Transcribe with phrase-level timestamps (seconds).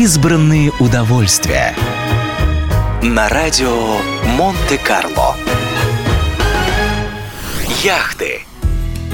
[0.00, 1.74] Избранные удовольствия.
[3.02, 3.96] На радио
[4.36, 5.34] Монте-Карло.
[7.82, 8.42] Яхты.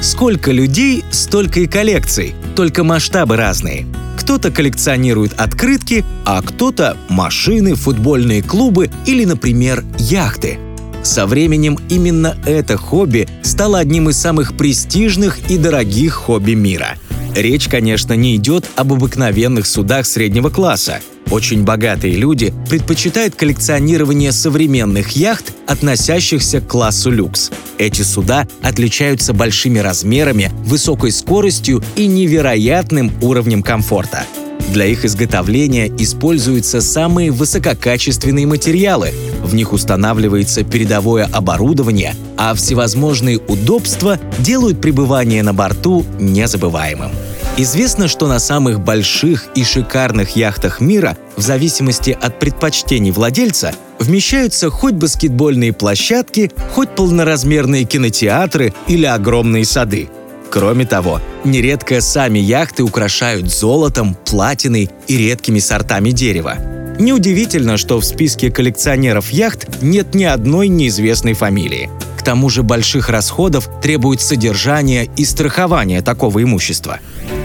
[0.00, 3.84] Сколько людей, столько и коллекций, только масштабы разные.
[4.18, 10.58] Кто-то коллекционирует открытки, а кто-то машины, футбольные клубы или, например, яхты.
[11.02, 16.96] Со временем именно это хобби стало одним из самых престижных и дорогих хобби мира–
[17.34, 21.00] Речь, конечно, не идет об обыкновенных судах среднего класса.
[21.30, 27.52] Очень богатые люди предпочитают коллекционирование современных яхт, относящихся к классу люкс.
[27.78, 34.24] Эти суда отличаются большими размерами, высокой скоростью и невероятным уровнем комфорта.
[34.70, 39.12] Для их изготовления используются самые высококачественные материалы,
[39.42, 47.10] в них устанавливается передовое оборудование, а всевозможные удобства делают пребывание на борту незабываемым.
[47.58, 54.70] Известно, что на самых больших и шикарных яхтах мира, в зависимости от предпочтений владельца, вмещаются
[54.70, 60.08] хоть баскетбольные площадки, хоть полноразмерные кинотеатры или огромные сады.
[60.50, 66.56] Кроме того, нередко сами яхты украшают золотом, платиной и редкими сортами дерева.
[66.98, 71.90] Неудивительно, что в списке коллекционеров яхт нет ни одной неизвестной фамилии.
[72.20, 77.00] К тому же больших расходов требует содержание и страхование такого имущества.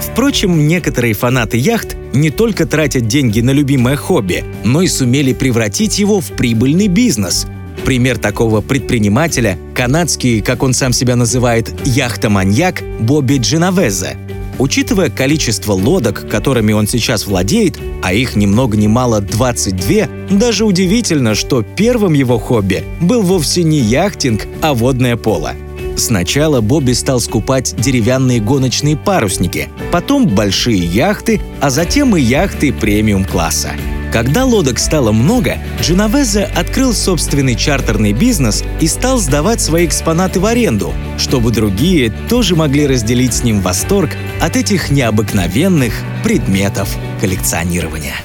[0.00, 5.98] Впрочем, некоторые фанаты яхт не только тратят деньги на любимое хобби, но и сумели превратить
[5.98, 7.48] его в прибыльный бизнес.
[7.84, 14.18] Пример такого предпринимателя– канадский, как он сам себя называет, яхтоманьяк Бобби Дженовезе–
[14.60, 20.66] Учитывая количество лодок, которыми он сейчас владеет, а их ни много ни мало 22, даже
[20.66, 25.54] удивительно, что первым его хобби был вовсе не яхтинг, а водное поло.
[25.96, 33.72] Сначала Бобби стал скупать деревянные гоночные парусники, потом большие яхты, а затем и яхты премиум-класса.
[34.12, 40.46] Когда лодок стало много, Дженовезе открыл собственный чартерный бизнес и стал сдавать свои экспонаты в
[40.46, 44.10] аренду, чтобы другие тоже могли разделить с ним восторг
[44.40, 45.94] от этих необыкновенных
[46.24, 46.88] предметов
[47.20, 48.16] коллекционирования.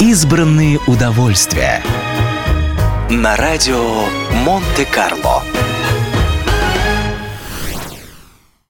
[0.00, 1.82] Избранные удовольствия.
[3.10, 4.04] На радио
[4.44, 5.42] Монте-Карло.